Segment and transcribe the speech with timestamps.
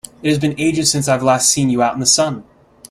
[0.23, 2.43] It has been ages since I've last seen you out in the sun!